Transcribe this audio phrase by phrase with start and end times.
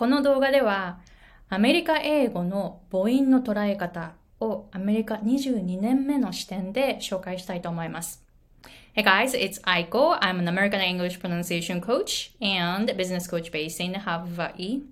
[0.00, 0.98] この動画では、
[1.50, 8.24] アメリカ英語の母音の捉え方をアメリカ22年目の視点で紹介したいと思います。
[8.96, 10.18] Hey guys, it's Aiko.
[10.18, 14.84] I'm an American English pronunciation coach and business coach based in Hawaii.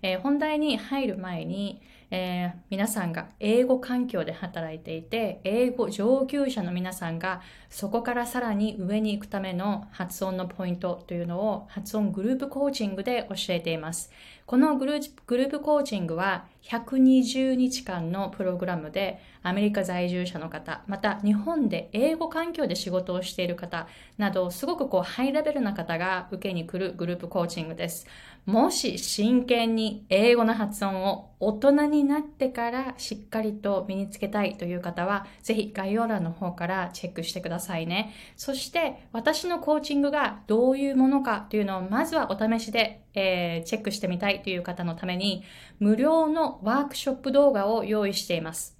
[0.00, 14.10] えー、本題に入る前に、えー、皆さんが英語環境で働いていて、英語上級者の皆さんがそこからさらに上に行くための発音のポイントというのを発音グループコーチングで教えています。
[14.48, 28.06] このグループコーチングは120日間のプログラムでアメリカ在住者の方、また日本で英語環境で仕事をしている方など、すごくこうハイレベルな方が受けに来るグループコーチングです。
[28.44, 38.12] もし真剣に英語の発音を大人になってからしっかりと身につけたいという方は、ぜひ概要欄の方からチェックしてくださいね。
[38.36, 45.44] そして私のコーチングがどういうものかというのをまずはお試しで、えー、チェックしてみたいという方のために
[45.78, 48.78] 無料のワークショップ動画を用意しています。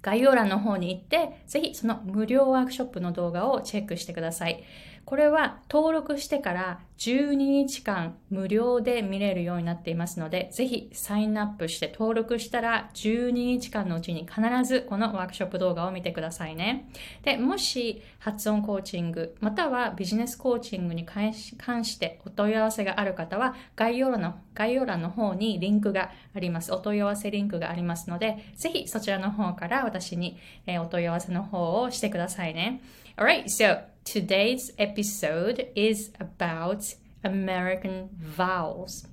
[0.00, 4.62] 概要欄の方に行って、ぜひその無料ワークショップの動画をチェックしてください。
[5.08, 16.90] これは登録してから12日間無料で見れるようになっていますので、ぜひサインアップして登録したら12日間のうちに必ずこのワークショップ動画を見てくださいね。
[17.22, 26.70] で、もし発音コーチング、またはビジネスコーチングに関してお問い合わせがある方は概要欄の概要欄の方にリンクがあります。
[26.74, 30.36] お問い合わせリンクがありますので、ぜひそちらの方から私に
[30.82, 32.82] お問い合わせの方をしてくださいね。
[33.18, 36.94] Alright, so Today's episode is about
[37.24, 39.08] American vowels.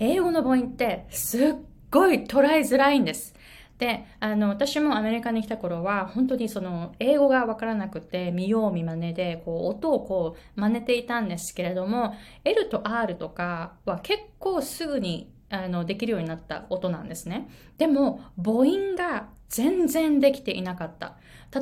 [0.00, 1.54] 英語の母音ってすっ
[1.88, 3.32] ごい捉えづらいんです。
[3.78, 17.48] で、あの、私もアメリカに来た頃は、本当にその、英語がわからなくて、見よう見真似で、こう、音をこう、真似ていたんですけれども、L と R とかは結構すぐに、あの、できるようになった音なんですね。
[17.78, 21.14] でも、母音が全然できていなかった。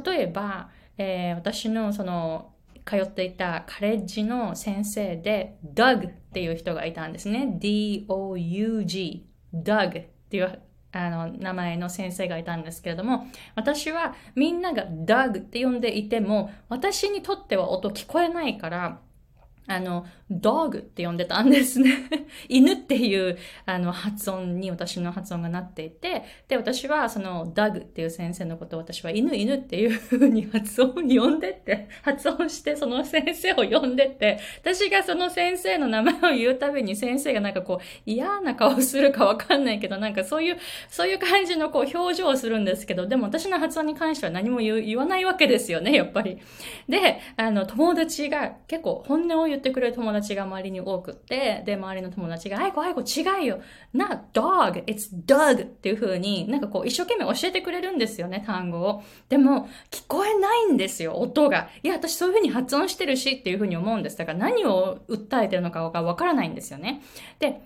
[0.03, 2.53] 例えば、えー、私のその
[2.85, 7.57] 通っていたカレッジの先生で Doug っていう人がいたんですね。
[7.59, 10.59] D-O-U-G Doug っていう
[10.95, 19.01] あの名前の先生がいたんですけれども、私はみんなが Doug って呼んでいても、私にとっては音聞こえないから、
[19.67, 21.91] あの、ドッグって呼んでたんですね。
[22.49, 40.59] 犬っていうあの発音に私の発音がなっていて、で、私はそのダグっていう先生のことを私は犬犬っていう風に発音に呼んでって、発音してその先生を呼んでって、私がその先生の名前を言うたびに先生がなんかこう嫌な顔するかわかんないけど、なんかそういう、
[40.89, 46.39] そういう感じのこう表情をするんですけど、でも私の発音に関しては何も言わないわけですよね、やっぱり。
[46.89, 53.61] で、あの、友達が結構本音を言ってくれる友達が周りに多くって、で、周りの友達が、あいこあいこ違うよ。
[53.93, 59.03] な、dog, it's dog っていう風に、なんかこう一生懸命教えてくれるんですよね、単語を。
[59.29, 61.69] でも、聞こえないんですよ、音が。
[61.83, 64.19] いや、私そういう風に発音してるしっていう風に思うんです。
[64.19, 67.03] だから何を訴えてるのかがわからないんですよね。
[67.39, 67.61] で、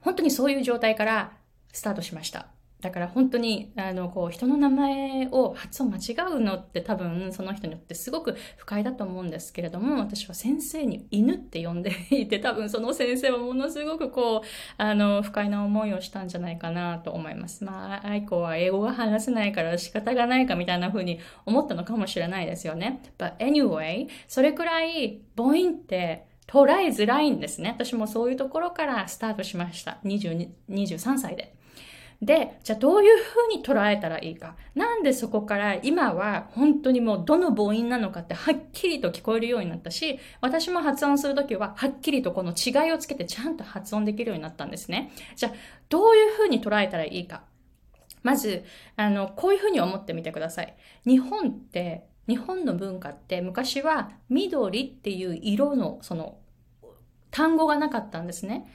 [0.00, 1.32] 本当にそういう状態から
[1.72, 2.57] スタートしました。
[2.80, 14.40] だから本当に、あの、こう、人の名前を発音間違うのって多分その人によってすごく不快だと思うんですけれども、私は先生に犬って呼んでいて、多分その先生はものすごくこう、
[14.76, 17.64] あの、不快な思いをしたんじゃないかなと思います。
[17.64, 23.02] まあ、愛子は英語が話せないから仕方がないかみたいな風に思ったのかもしれないですよね。
[23.18, 27.70] But anyway, それくらい母音って捉えづらいんですね。
[27.76, 29.98] 私もそういうところからスタートしました。
[30.04, 31.57] 22 23歳で。
[32.20, 34.56] で、じゃあどういうふうに捉えたらいいか。
[34.74, 45.12] なんでそこから今は本当にもうどの母音なのかってはっきりと聞こえるようになったし、私も発音するときははっきりとこの違いをつけてちゃんと発音できるようになったんですね。
[45.36, 45.52] じゃあ
[45.88, 47.42] どういうふうに捉えたらいいか。
[48.24, 48.64] まず、
[48.96, 50.74] あの、こういうふうに思ってみてください。
[51.06, 56.36] 日本って、日本の文化って昔は緑っていう色のその
[57.30, 58.68] 単語がなかったんですね。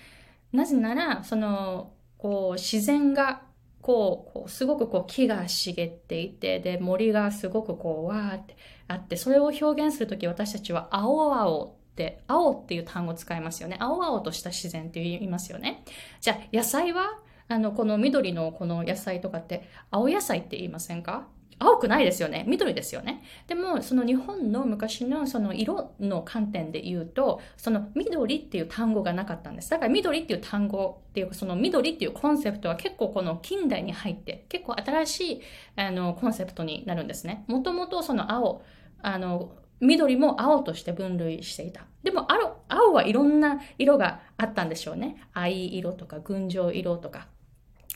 [0.53, 1.91] なぜなら、その
[2.23, 3.41] こう自然が
[3.81, 8.55] こう、こうすごくこう木が茂っていて、で、森がすごくこう、わーって
[8.87, 13.75] あって、それを表現する時私たちは青々って、青っていう単語を使いますよね。
[13.81, 15.83] 青々とした自然って言いますよね。
[16.21, 21.27] じゃあ、野菜はあの、この緑のこの野菜とかって、青野菜って言いませんか？
[21.63, 22.43] 青くないですよね。
[22.47, 23.23] 緑ですよね。
[23.47, 29.69] でも、その日本の昔のその色の観点で言うと、その緑っていう単語がなかったんです。
[29.69, 35.41] だから緑っていう単語っていうか、その緑っていうコンセプトは結構この近代に入って、結構新しい
[35.75, 37.45] あのコンセプトになるんですね。
[37.47, 38.61] もともとその青、
[39.01, 41.85] あの、緑も青として分類していた。
[42.03, 45.27] でも青、青はいろんな色があったんでしょうね。
[45.33, 47.27] 藍色とか群青色とか。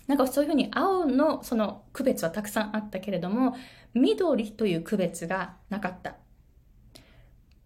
[0.08, 3.56] なんかそういうふうに青のその区別はたくさんあったけれども、
[3.94, 6.16] 緑という区別がなかった。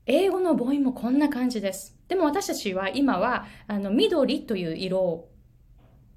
[0.07, 1.95] 英語の母音もこんな感じです。
[2.07, 5.29] でも私たちは今はあの緑という色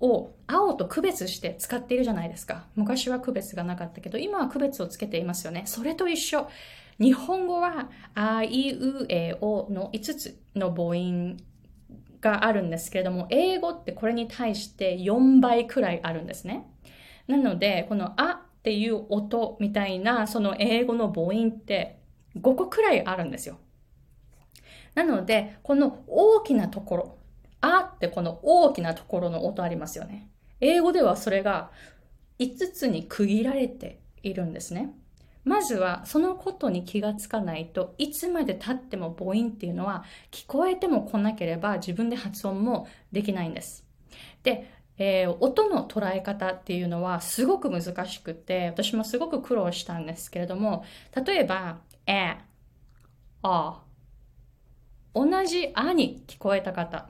[0.00, 2.64] を青と区別して使っているじゃないですか。
[2.74, 5.64] 昔は区別がなかったけど、今は区別をつけていますよね。
[5.66, 6.48] それと一緒。
[6.98, 11.36] 日本語は、あいうえおの5つの母音
[12.24, 16.66] があるんですけれども、英語ってこれに対して4倍くらいあるんですね。
[17.26, 21.98] なので、このあっていう音みたいな、その英語の母音って
[22.36, 23.58] 5個くらいあるんですよ。
[24.94, 27.18] なので、この大きなところ、
[27.60, 30.30] あってこの大きなところの音ありますよね。
[30.60, 31.70] 英語ではそれが
[32.38, 34.94] 5つに区切られているんですね。
[35.44, 43.84] まずはそのことに気がつかないといつまで経っても母音っていうのは聞こえても来なければ自分で発音もできないんです。
[44.42, 50.84] で、えー、音の捉え方っていうのはすごく難しくて私もすごく苦労したんですけれども
[51.24, 52.36] 例えば、え、
[53.42, 53.82] あ、
[55.14, 57.08] 同じあに聞こえた方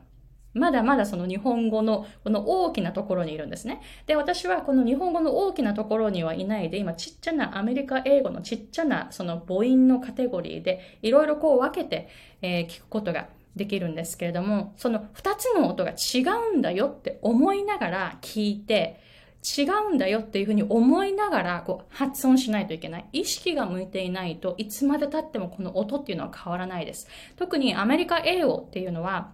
[0.55, 3.83] まだまだその日本語のこの大きなところにいるんですね。
[4.07, 12.09] で、私はこの日本語の大きなところにはいないで、今ちっちゃなアメリカ英語のちっちゃなその母音のカテゴリーでいろいろこう分けて、
[12.41, 16.23] えー、聞くことができるんですけれども、その二つの音が違
[16.53, 19.01] うんだよって思いながら聞いて、
[19.45, 23.05] 違うんだよっていうふうに思いながらこう発音しないといけない。
[23.13, 27.09] 意識が向いていないといつまで経ってもこの音っていうのは変わらないです。
[27.37, 29.33] 特にアメリカ英語っていうのは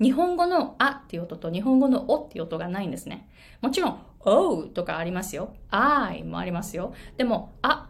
[0.00, 3.28] 日本語のあっていう音と日本語のおっていう音がないんですね。
[3.60, 5.54] もちろん、おうとかありますよ。
[5.70, 6.94] あいもありますよ。
[7.16, 7.88] でも、あ、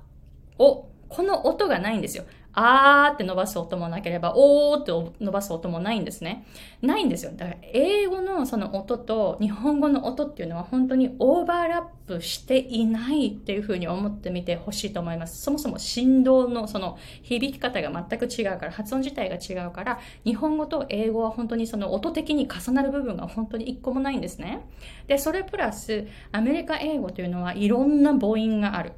[0.59, 2.25] お、この音がないんですよ。
[2.55, 6.47] あーって伸ばす音もなければ、おーって伸ばす音もないんですね。
[6.83, 7.33] ないんですよ。
[7.35, 15.43] だから、英語のその音と日本語の音っていうのは本当にオーバーラップしていないっていうふうに思ってみてほしいと思います。
[15.43, 24.67] そもそも振動のその響き方が全く違うから、発音自体が違うから、日本語と英語は本当にその音的に重なる部分が本当に一個もないんですね。
[25.07, 28.93] で、それプラス、アメリカ英語というのはいろんな母音がある。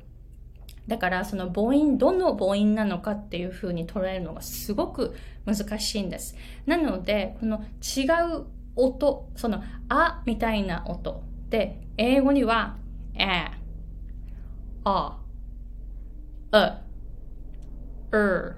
[0.88, 6.36] だからその母音、どの母音なのかっていう風に捉えるのがすごく難しいんです。
[6.66, 8.06] なので、この違
[8.38, 8.46] う
[8.76, 12.76] 音、そのあみたいな音で、英語には、
[13.14, 13.50] え、
[14.84, 15.18] あ、
[16.52, 18.56] う、う、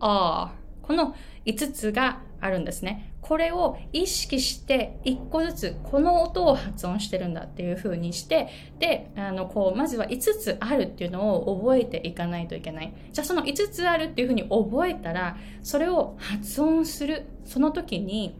[0.00, 0.52] あ、
[0.82, 1.14] この
[1.46, 3.14] 5つがあるんですね。
[3.20, 8.48] これを意識して一個ずつこの音を発音してるんだっていう風にして、
[8.78, 12.92] で、あの、こう、まずは5つあるっていうのを覚えていかないといけない。
[13.12, 17.26] じゃあその5つあるっていう風に覚えたら、それを発音する。
[17.44, 18.38] その時に、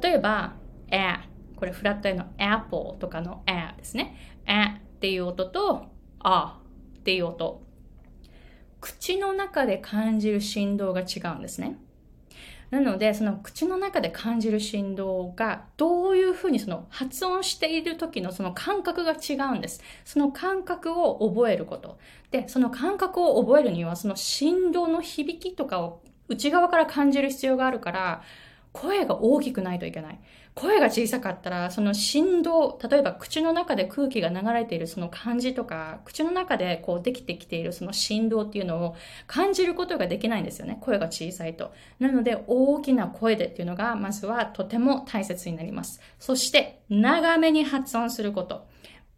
[0.00, 0.54] 例えば、
[0.90, 4.16] a これフラット A の apple とかの a ですね。
[4.46, 5.86] a っていう音と
[6.22, 6.58] a
[6.98, 7.62] っていう音。
[8.80, 11.78] 口の中で感じる振動が違うんですね。
[12.70, 19.80] なので、その口の中で感じる振動がどういうふうにその発音している時のその感覚が違うんです。
[20.04, 21.98] その感覚を覚えること。
[22.30, 28.22] で、その感覚を覚えるにはその振動の響きとかを内側から感じる必要があるから、
[28.72, 30.18] 声が大きくないといけない。
[30.54, 38.94] 声が小さかったら、その振動、例えば口の中で空気が流れているその感じとか、口の中でこうできてきているその振動っていうのを
[39.26, 40.78] 感じることができないんですよね。
[40.80, 41.72] 声が小さいと。
[41.98, 46.00] なので、大きな声でっていうのが、まずはとても大切になります。
[46.20, 48.68] そして、長めに発音すること。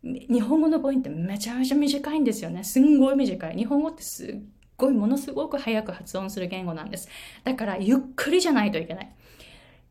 [0.02, 2.64] 日本語の母音ってめちゃめちゃ短いんですよね。
[2.64, 3.56] すんごい短い。
[3.56, 4.40] 日本語ってすっ
[4.78, 7.10] ごい、ものすごく早く発音する言語なんです。
[7.44, 9.12] だから、ゆっくりじゃないといけない。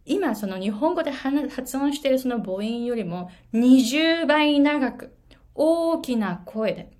[0.05, 5.15] 今その日本語で発音しているその母音よりも20倍長く
[5.55, 6.91] 大きな声で。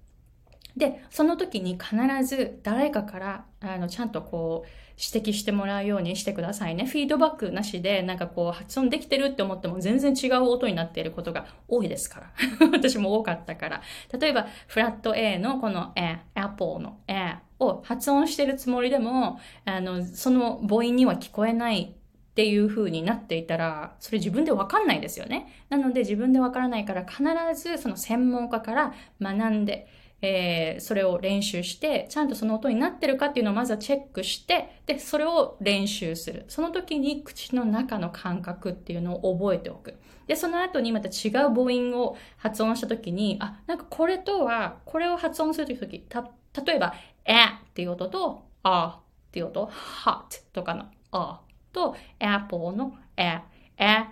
[0.76, 1.96] で、その時に必
[2.26, 6.86] ず誰かからあのちゃんとこう指摘してもらうようにしてくださいね。
[6.86, 12.32] フィードバックなしでなんかこう発音できてるって思っても全然違う音になっていることが多いですから。
[12.74, 13.82] 私も多かったから。
[14.20, 21.96] 例えばフラット A のこの A、Apple の A を発音してるつもりでも、あの、その母音には聞こえない
[22.36, 25.48] っていう風になっていたら、それ自分でわかんないですよね。
[25.70, 27.24] なので自分でわからないから必
[27.56, 29.88] ずその専門家から学んで、
[30.22, 36.44] えー、それを練習して、ちゃんとその音になってるかっていうのをまずはチェックして、で、それを練習する。
[36.50, 39.96] その時に口の中の感覚っていうのを覚えておく。
[40.28, 46.30] で、その後にまた違う母音を発音した時に、あ、なんかこれとは、これを発音するとき、た、
[46.66, 51.42] 例えば、えっていう音と、あっっていう音、hot とかのあ
[51.76, 53.42] と apple のえ、
[53.78, 54.06] え、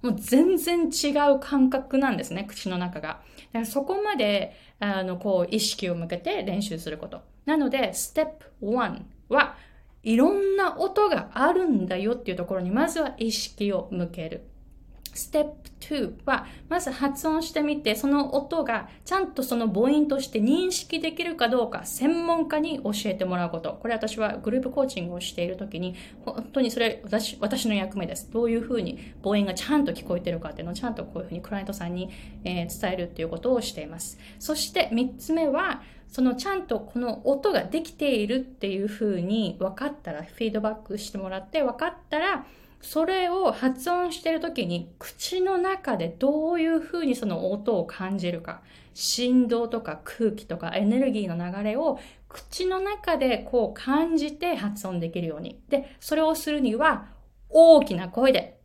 [0.00, 3.08] もう全然違う感覚なんですね、口の中が。
[3.08, 3.22] だか
[3.60, 7.22] らそこまで、あの、こう、意識を向けて練習すること。
[7.44, 9.56] なので、ステップ1は、
[10.04, 14.46] いろんな音があるんだよっていうところに、まずは意識を向ける。
[15.18, 23.78] ステップ2は、まず発音してみて、その音がちゃんとその母音として認識できるかどうか、専門家に教えてもらうこと。
[23.80, 28.30] これ私はグループコーチングをしているときに、本当にそれ私、私の役目です。
[28.30, 32.10] どういうふうに母音がちゃんと聞こえてるかっていうのをちゃんとこういうふうにクライアントさんに、
[32.44, 34.18] えー、伝えるっていうことをしています。
[34.38, 42.46] そして3つ目は、そのちゃんとこの音ができているっていうふうに分かったら、フィードバックしてもらって分かったら、
[42.80, 48.62] それを発音してる時に口の中でどういう風にその音を感じるか、
[48.94, 55.60] 振動とか空気とかエネルギーの流れを口の中でこう感じて発音できるように。
[55.68, 57.06] で、それをするには
[57.48, 58.57] 大きな声で